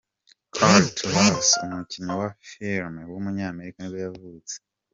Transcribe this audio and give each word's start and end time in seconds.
Kurt 0.55 0.95
Russell, 1.15 1.63
umukinnyi 1.67 2.13
wa 2.19 2.29
filime 2.49 3.01
w’umunyamerika 3.11 3.77
nibwo 3.79 3.99
yavutse. 4.05 4.55